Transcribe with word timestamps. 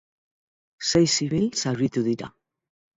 Sei 0.91 1.03
zibil 1.17 1.47
zauritu 1.65 2.07
dira. 2.13 2.35